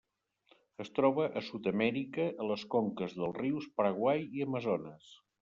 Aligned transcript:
Es 0.83 0.87
troba 0.99 1.25
a 1.41 1.43
Sud-amèrica, 1.49 2.25
a 2.45 2.47
les 2.53 2.65
conques 2.77 3.15
dels 3.19 3.37
rius 3.43 3.69
Paraguai 3.77 4.27
i 4.41 4.45
Amazones. 4.49 5.15